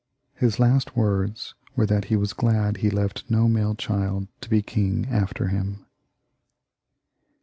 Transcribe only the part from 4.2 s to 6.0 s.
to be king after him.